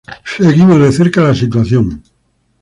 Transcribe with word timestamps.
Seguimos 0.35 0.79
de 0.81 0.91
cerca 0.91 1.21
la 1.21 1.35
situación. 1.35 2.01